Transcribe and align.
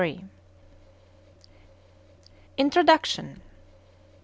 PAGE 0.17 0.25
INTRODUCTION 2.57 3.43